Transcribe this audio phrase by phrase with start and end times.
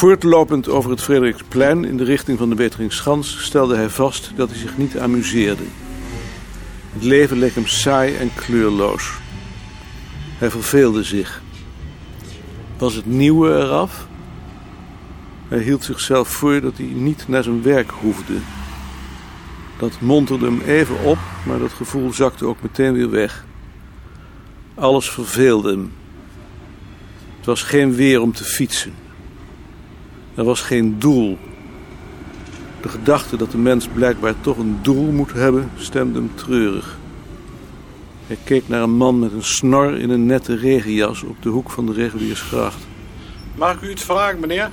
[0.00, 4.58] Voortlopend over het Frederiksplein in de richting van de Beteringschans stelde hij vast dat hij
[4.58, 5.62] zich niet amuseerde.
[6.92, 9.12] Het leven leek hem saai en kleurloos.
[10.38, 11.42] Hij verveelde zich.
[12.78, 14.06] Was het nieuwe eraf?
[15.48, 18.34] Hij hield zichzelf voor dat hij niet naar zijn werk hoefde.
[19.78, 23.44] Dat monterde hem even op, maar dat gevoel zakte ook meteen weer weg.
[24.74, 25.92] Alles verveelde hem.
[27.36, 29.08] Het was geen weer om te fietsen.
[30.34, 31.38] Er was geen doel.
[32.80, 36.98] De gedachte dat de mens blijkbaar toch een doel moet hebben, stemde hem treurig.
[38.26, 41.70] Hij keek naar een man met een snor in een nette regenjas op de hoek
[41.70, 42.86] van de reguliersgracht.
[43.54, 44.70] Mag ik u iets vragen, meneer?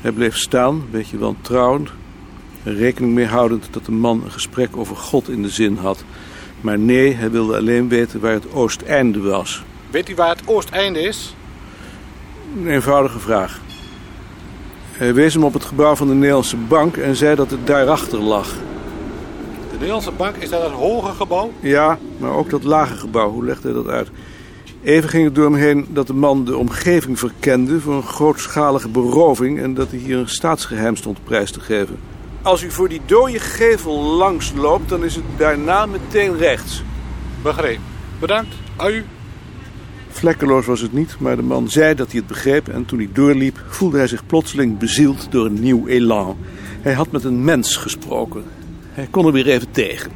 [0.00, 1.90] Hij bleef staan, een beetje wantrouwend,
[2.62, 6.04] er rekening mee houdend dat de man een gesprek over God in de zin had.
[6.60, 9.62] Maar nee, hij wilde alleen weten waar het oosteinde was.
[9.90, 11.34] Weet u waar het oosteinde is?
[12.56, 13.60] Een eenvoudige vraag.
[14.96, 18.18] Hij wees hem op het gebouw van de Nederlandse Bank en zei dat het daarachter
[18.18, 18.48] lag.
[19.70, 21.52] De Nederlandse Bank, is dat het hoge gebouw?
[21.60, 23.30] Ja, maar ook dat lage gebouw.
[23.30, 24.08] Hoe legde hij dat uit?
[24.82, 28.88] Even ging het door hem heen dat de man de omgeving verkende voor een grootschalige
[28.88, 31.98] beroving en dat hij hier een staatsgeheim stond prijs te geven.
[32.42, 36.82] Als u voor die dode gevel langs loopt, dan is het daarna meteen rechts.
[37.42, 37.78] Begreep.
[38.18, 38.54] Bedankt.
[38.86, 39.04] U.
[40.24, 43.08] Vlekkeloos was het niet, maar de man zei dat hij het begreep en toen hij
[43.12, 46.36] doorliep voelde hij zich plotseling bezield door een nieuw elan.
[46.80, 48.44] Hij had met een mens gesproken.
[48.88, 50.10] Hij kon er weer even tegen.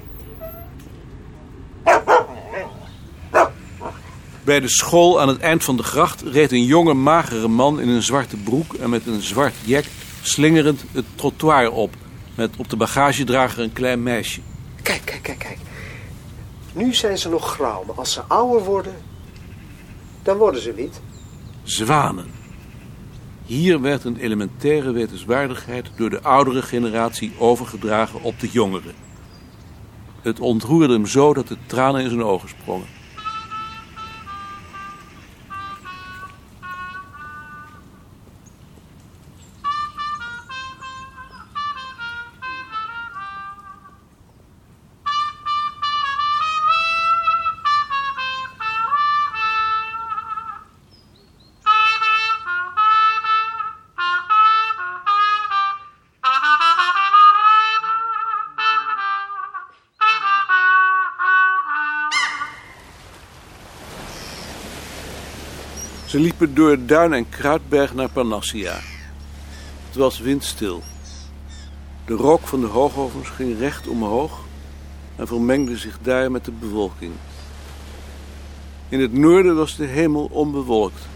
[4.45, 7.89] Bij de school aan het eind van de gracht reed een jonge magere man in
[7.89, 9.87] een zwarte broek en met een zwart jek
[10.23, 11.95] slingerend het trottoir op.
[12.35, 14.41] Met op de bagagedrager een klein meisje.
[14.83, 15.59] Kijk, kijk, kijk, kijk.
[16.73, 18.95] Nu zijn ze nog grauw, maar als ze ouder worden,
[20.23, 21.01] dan worden ze wit.
[21.63, 22.27] Zwanen.
[23.47, 28.93] Hier werd een elementaire wetenswaardigheid door de oudere generatie overgedragen op de jongere.
[30.23, 32.98] Het ontroerde hem zo dat de tranen in zijn ogen sprongen.
[66.09, 68.79] Ze liepen door Duin en Kruidberg naar Panassia.
[69.87, 70.83] Het was windstil.
[72.05, 74.41] De rook van de hoogovens ging recht omhoog
[75.17, 77.13] en vermengde zich daar met de bewolking.
[78.89, 81.07] In het noorden was de hemel onbewolkt.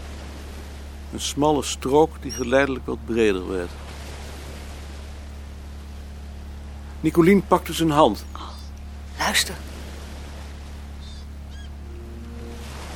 [1.13, 3.71] Een smalle strook die geleidelijk wat breder werd.
[6.99, 8.25] Nicolien pakte zijn hand.
[9.17, 9.55] Luister.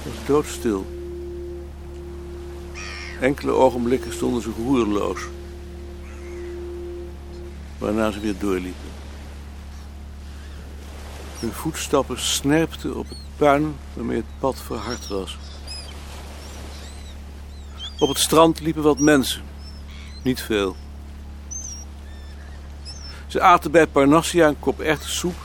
[0.03, 0.96] Het was doodstil.
[3.19, 5.21] Enkele ogenblikken stonden ze roerloos.
[7.77, 8.89] Waarna ze weer doorliepen.
[11.39, 15.37] Hun voetstappen snerpten op het puin waarmee het pad verhard was.
[17.99, 19.41] Op het strand liepen wat mensen.
[20.23, 20.75] Niet veel.
[23.27, 25.35] Ze aten bij Parnassia een kop soep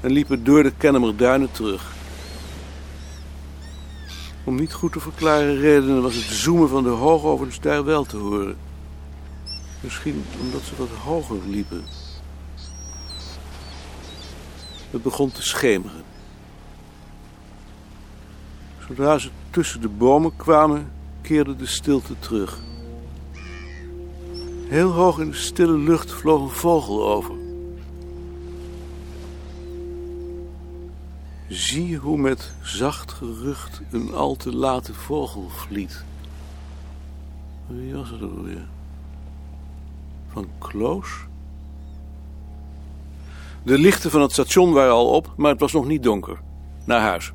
[0.00, 1.92] en liepen door de Kennemerduinen terug.
[4.44, 8.16] Om niet goed te verklaren redenen was het zoomen van de hoogovens daar wel te
[8.16, 8.56] horen.
[9.80, 11.84] Misschien omdat ze wat hoger liepen.
[14.90, 16.04] Het begon te schemeren.
[18.88, 22.58] Zodra ze tussen de bomen kwamen, keerde de stilte terug.
[24.66, 27.41] Heel hoog in de stille lucht vloog een vogel over.
[31.52, 36.04] Zie hoe met zacht gerucht een al te late vogel vliet.
[37.66, 38.66] Wie was het alweer?
[40.32, 41.08] Van Kloos?
[43.62, 46.40] De lichten van het station waren al op, maar het was nog niet donker.
[46.84, 47.32] Naar huis.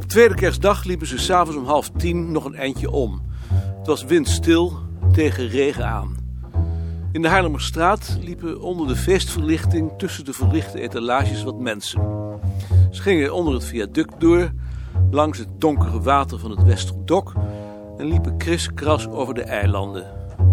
[0.00, 3.22] Op tweede kerstdag liepen ze s'avonds om half tien nog een eindje om.
[3.78, 4.78] Het was windstil
[5.12, 6.16] tegen regen aan.
[7.12, 12.00] In de Haarlemmerstraat liepen onder de feestverlichting tussen de verlichte etalages wat mensen.
[12.90, 14.52] Ze gingen onder het viaduct door,
[15.10, 17.32] langs het donkere water van het Westerdok
[17.98, 20.06] en liepen kriskras over de eilanden,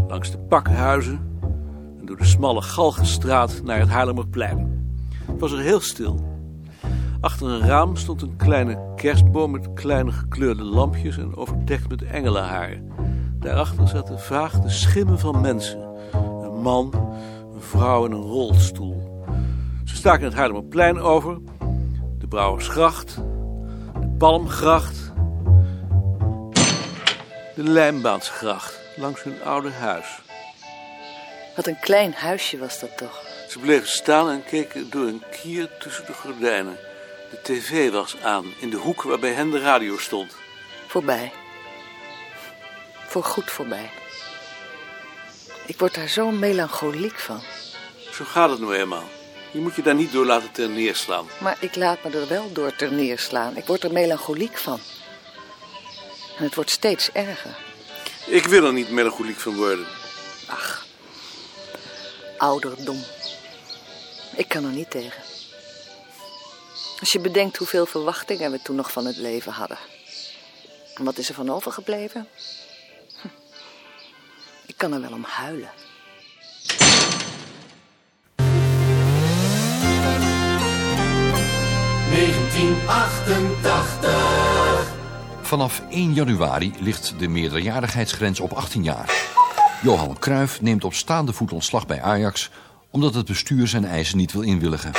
[0.08, 1.40] langs de pakhuizen
[2.00, 4.90] en door de smalle Galgenstraat naar het Haarlemmerplein.
[5.26, 6.37] Het was er heel stil.
[7.22, 12.92] Achter een raam stond een kleine kerstboom met kleine gekleurde lampjes en overdekt met engelenharen.
[13.40, 15.80] Daarachter zaten vaag de schimmen van mensen.
[16.44, 16.94] Een man,
[17.54, 19.26] een vrouw en een rolstoel.
[19.86, 21.38] Ze staken het Haarlemmerplein over,
[22.20, 23.16] de Brouwersgracht,
[24.00, 25.12] de Palmgracht,
[27.56, 30.22] de Lijnbaansgracht langs hun oude huis.
[31.56, 33.22] Wat een klein huisje was dat toch?
[33.50, 36.78] Ze bleven staan en keken door een kier tussen de gordijnen.
[37.30, 40.36] De tv was aan, in de hoek waar bij hen de radio stond.
[40.88, 41.32] Voorbij.
[43.08, 43.90] Voor goed voorbij.
[45.66, 47.42] Ik word daar zo melancholiek van.
[48.12, 49.10] Zo gaat het nou eenmaal.
[49.52, 51.26] Je moet je daar niet door laten ter neerslaan.
[51.40, 53.58] Maar ik laat me er wel door ter neerslaan.
[53.58, 54.80] Ik word er melancholiek van.
[56.38, 57.58] En het wordt steeds erger.
[58.26, 59.86] Ik wil er niet melancholiek van worden.
[60.48, 60.86] Ach,
[62.38, 63.04] ouderdom.
[64.36, 65.27] Ik kan er niet tegen.
[67.00, 69.78] Als je bedenkt hoeveel verwachtingen we toen nog van het leven hadden.
[70.96, 72.28] En wat is er van overgebleven?
[73.22, 73.28] Hm.
[74.66, 75.70] Ik kan er wel om huilen.
[85.42, 89.36] Vanaf 1 januari ligt de meerderjarigheidsgrens op 18 jaar.
[89.84, 92.50] Johan Cruijff neemt op staande voet ontslag bij Ajax...
[92.92, 94.92] omdat het bestuur zijn eisen niet wil inwilligen.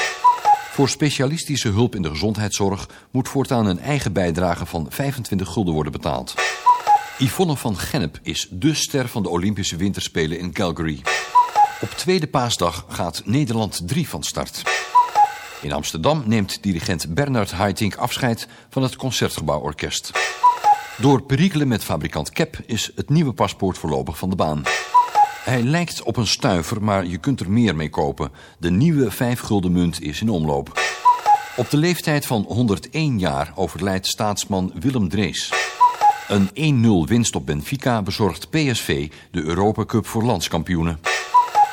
[0.79, 2.89] Voor specialistische hulp in de gezondheidszorg...
[3.11, 6.35] moet voortaan een eigen bijdrage van 25 gulden worden betaald.
[7.19, 11.01] Yvonne van Gennep is dé ster van de Olympische Winterspelen in Calgary.
[11.81, 14.63] Op tweede paasdag gaat Nederland 3 van start.
[15.61, 20.11] In Amsterdam neemt dirigent Bernard Haitink afscheid van het Concertgebouworkest.
[20.99, 24.63] Door perikelen met fabrikant Kep is het nieuwe paspoort voorlopig van de baan.
[25.45, 28.31] Hij lijkt op een stuiver, maar je kunt er meer mee kopen.
[28.59, 30.81] De nieuwe 5 gulden munt is in omloop.
[31.57, 35.53] Op de leeftijd van 101 jaar overlijdt staatsman Willem Drees.
[36.29, 41.01] Een 1-0 winst op Benfica bezorgt PSV de Europa Cup voor landskampioenen.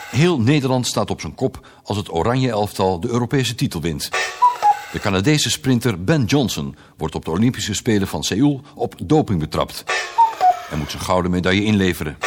[0.09, 4.09] Heel Nederland staat op zijn kop als het oranje elftal de Europese titel wint.
[4.91, 9.83] De Canadese sprinter Ben Johnson wordt op de Olympische Spelen van Seoul op doping betrapt.
[10.71, 12.17] En moet zijn gouden medaille inleveren.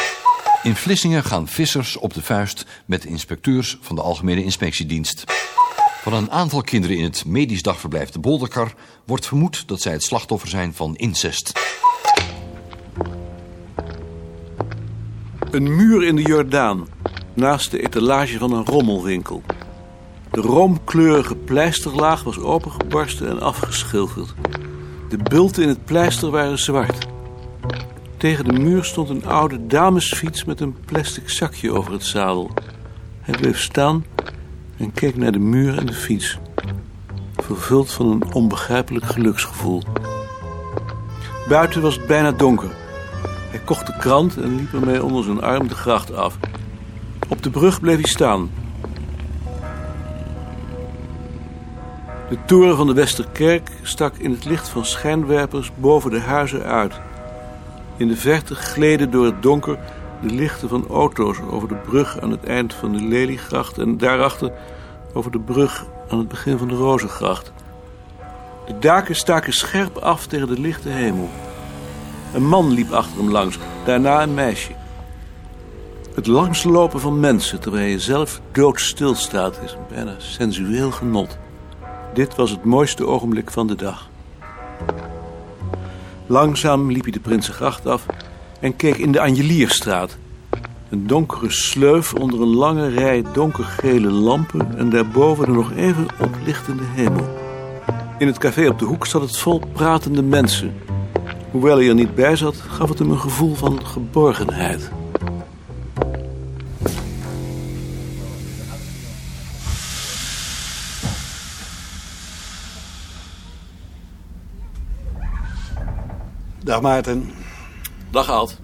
[0.63, 5.23] In Vlissingen gaan vissers op de vuist met inspecteurs van de Algemene Inspectiedienst.
[6.01, 8.73] Van een aantal kinderen in het medisch dagverblijf de Bolderkar
[9.05, 11.51] wordt vermoed dat zij het slachtoffer zijn van incest.
[15.51, 16.87] Een muur in de Jordaan,
[17.33, 19.43] naast de etalage van een rommelwinkel.
[20.31, 24.33] De roomkleurige pleisterlaag was opengebarsten en afgeschilderd.
[25.09, 27.08] De bulten in het pleister waren zwart.
[28.19, 32.51] Tegen de muur stond een oude damesfiets met een plastic zakje over het zadel.
[33.21, 34.05] Hij bleef staan
[34.77, 36.37] en keek naar de muur en de fiets.
[37.35, 39.83] Vervuld van een onbegrijpelijk geluksgevoel.
[41.47, 42.69] Buiten was het bijna donker.
[43.49, 46.37] Hij kocht de krant en liep ermee onder zijn arm de gracht af.
[47.29, 48.51] Op de brug bleef hij staan.
[52.29, 56.99] De toren van de Westerkerk stak in het licht van schijnwerpers boven de huizen uit.
[57.99, 59.79] In de verte gleden door het donker
[60.21, 64.51] de lichten van auto's over de brug aan het eind van de Leliegracht en daarachter
[65.13, 67.51] over de brug aan het begin van de Rozengracht.
[68.65, 71.29] De daken staken scherp af tegen de lichte hemel.
[72.33, 74.71] Een man liep achter hem langs, daarna een meisje.
[76.15, 81.37] Het langslopen van mensen terwijl je zelf doodstil staat is een bijna sensueel genot.
[82.13, 84.09] Dit was het mooiste ogenblik van de dag.
[86.29, 88.05] Langzaam liep hij de Prinsengracht af
[88.59, 90.17] en keek in de Angelierstraat.
[90.89, 96.83] Een donkere sleuf onder een lange rij donkergele lampen en daarboven de nog even oplichtende
[96.93, 97.27] hemel.
[98.17, 100.73] In het café op de hoek zat het vol pratende mensen.
[101.51, 104.91] Hoewel hij er niet bij zat, gaf het hem een gevoel van geborgenheid.
[116.69, 117.29] Dag Maarten.
[118.09, 118.59] Dag Alt.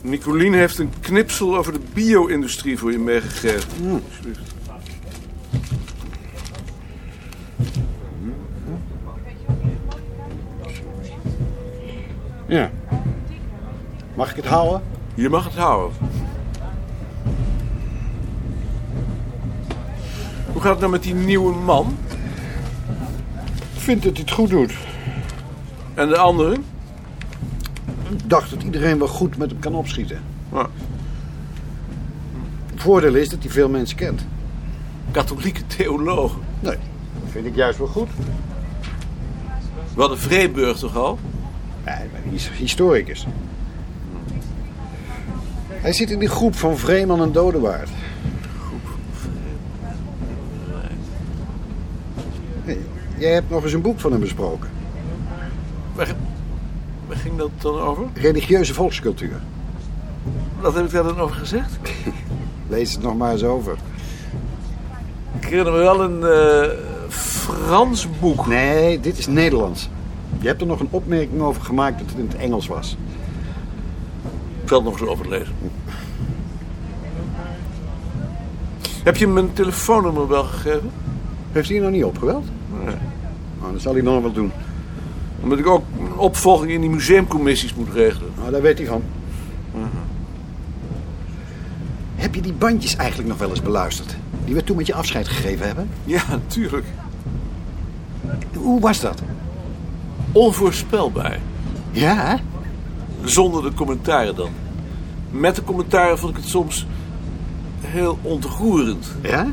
[0.00, 4.02] Nicolien heeft een knipsel over de bio-industrie voor je meegegeven.
[4.04, 4.54] Alsjeblieft.
[12.46, 12.70] Ja.
[14.14, 14.82] Mag ik het houden?
[15.14, 16.07] Je mag het houden.
[20.58, 21.96] Hoe gaat het nou met die nieuwe man?
[23.74, 24.72] Ik vind dat hij het goed doet.
[25.94, 26.52] En de andere?
[28.10, 30.20] Ik dacht dat iedereen wel goed met hem kan opschieten.
[30.52, 30.68] Ja.
[32.66, 34.26] Het voordeel is dat hij veel mensen kent.
[35.10, 36.36] Katholieke theoloog.
[36.60, 36.76] Nee,
[37.20, 38.08] dat vind ik juist wel goed.
[39.94, 41.18] We hadden Vreeburg toch al?
[41.84, 43.26] Nee, maar hij is historicus.
[45.68, 47.88] Hij zit in die groep van Vreeman en Dodewaard.
[52.68, 52.78] Nee,
[53.18, 54.70] jij hebt nog eens een boek van hem besproken.
[55.94, 56.14] Waar,
[57.06, 58.06] waar ging dat dan over?
[58.14, 59.40] Religieuze volkscultuur.
[60.60, 61.78] Wat heb ik daar dan over gezegd?
[62.68, 63.76] Lees het nog maar eens over.
[65.38, 66.76] Ik herinner me wel een eh,
[67.08, 68.46] Frans boek.
[68.46, 69.88] Nee, dit is Nederlands.
[70.40, 72.96] Je hebt er nog een opmerking over gemaakt dat het in het Engels was.
[74.62, 75.54] Ik zal het nog eens overlezen.
[79.02, 80.90] Heb je mijn telefoonnummer wel gegeven?
[81.52, 82.46] Heeft hij je nog niet opgebeld?
[83.60, 84.52] Nou, dat zal hij nog wel doen.
[85.40, 88.30] Omdat ik ook een opvolging in die museumcommissies moet regelen.
[88.38, 89.02] Nou, daar weet hij van.
[92.16, 94.16] Heb je die bandjes eigenlijk nog wel eens beluisterd?
[94.44, 95.88] Die we toen met je afscheid gegeven hebben?
[96.04, 96.86] Ja, natuurlijk.
[98.54, 99.22] Hoe was dat?
[100.32, 101.38] Onvoorspelbaar.
[101.90, 102.36] Ja, hè?
[103.24, 104.50] Zonder de commentaren dan.
[105.30, 106.86] Met de commentaren vond ik het soms
[107.80, 109.14] heel ontroerend.
[109.22, 109.46] Ja?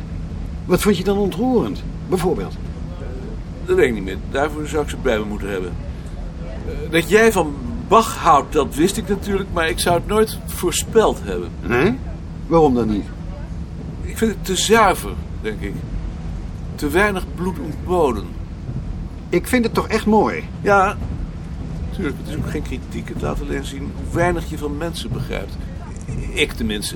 [0.65, 1.83] Wat vond je dan ontroerend?
[2.09, 2.55] Bijvoorbeeld?
[3.65, 4.17] Dat weet ik niet meer.
[4.31, 5.71] Daarvoor zou ik ze bij me moeten hebben.
[6.67, 7.53] Eh, Dat jij van
[7.87, 11.49] Bach houdt, dat wist ik natuurlijk, maar ik zou het nooit voorspeld hebben.
[11.67, 11.97] Nee?
[12.47, 13.05] Waarom dan niet?
[14.01, 15.73] Ik vind het te zuiver, denk ik.
[16.75, 18.23] Te weinig bloed ontboden.
[19.29, 20.43] Ik vind het toch echt mooi.
[20.61, 20.97] Ja,
[21.89, 23.09] natuurlijk, het is ook geen kritiek.
[23.09, 25.53] Het laat alleen zien hoe weinig je van mensen begrijpt.
[26.33, 26.95] Ik tenminste.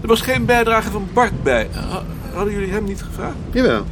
[0.00, 1.68] Er was geen bijdrage van Bart bij.
[1.72, 2.02] Ha-
[2.34, 3.36] Hadden jullie hem niet gevraagd?
[3.50, 3.84] Jawel.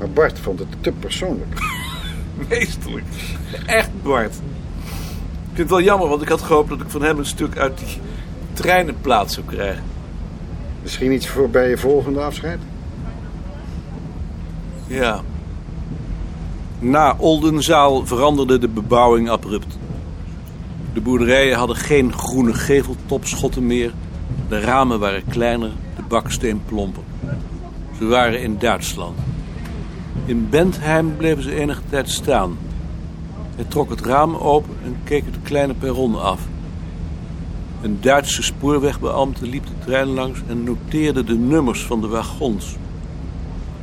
[0.00, 1.60] Maar Bart vond het te persoonlijk.
[2.48, 3.04] Meesterlijk.
[3.66, 4.34] Echt Bart.
[4.34, 7.58] Ik vind het wel jammer, want ik had gehoopt dat ik van hem een stuk
[7.58, 7.98] uit die
[8.52, 9.82] treinenplaats zou krijgen.
[10.82, 12.58] Misschien iets voor bij je volgende afscheid?
[14.86, 15.20] Ja.
[16.78, 19.78] Na Oldenzaal veranderde de bebouwing abrupt.
[20.94, 23.92] De boerderijen hadden geen groene geveltopschotten meer.
[24.48, 27.02] De ramen waren kleiner, de baksteen plomper.
[27.98, 29.18] Ze waren in Duitsland.
[30.24, 32.58] In Bentheim bleven ze enige tijd staan.
[33.54, 36.40] Hij trok het raam open en keek het kleine perron af.
[37.82, 42.76] Een Duitse spoorwegbeambte liep de trein langs en noteerde de nummers van de wagons.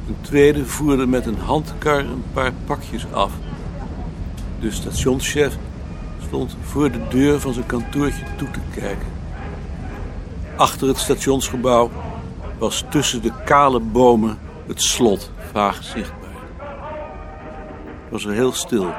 [0.07, 3.31] Een tweede voerde met een handkar een paar pakjes af.
[4.59, 5.57] De stationschef
[6.25, 9.07] stond voor de deur van zijn kantoortje toe te kijken.
[10.55, 11.91] Achter het stationsgebouw
[12.57, 16.29] was tussen de kale bomen het slot vaag zichtbaar.
[18.03, 18.93] Het was er heel stil,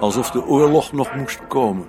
[0.00, 1.86] alsof de oorlog nog moest komen.